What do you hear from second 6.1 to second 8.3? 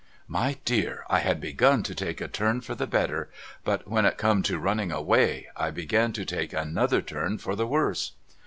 to take another turn for the worse.